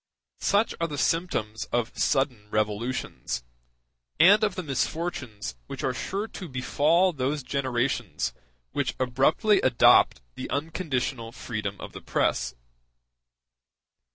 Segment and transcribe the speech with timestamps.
[0.39, 3.43] Such are the symptoms of sudden revolutions,
[4.19, 8.33] and of the misfortunes which are sure to befall those generations
[8.71, 12.55] which abruptly adopt the unconditional freedom of the press.